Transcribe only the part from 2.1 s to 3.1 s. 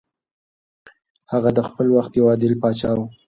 یو عادل پاچا و.